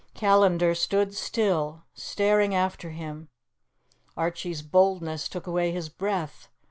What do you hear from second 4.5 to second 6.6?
boldness took away his breath.